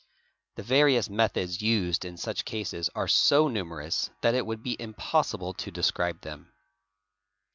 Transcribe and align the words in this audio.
The 0.55 0.63
various 0.63 1.11
methods 1.11 1.61
used 1.61 2.05
in 2.05 2.17
such 2.17 2.43
cases 2.43 2.89
are 2.95 3.07
so 3.07 3.47
numerous 3.47 4.09
that 4.21 4.33
it 4.33 4.47
would_ 4.47 4.59
be 4.63 4.75
impossible 4.79 5.53
to 5.53 5.69
describe 5.69 6.21
them. 6.21 6.51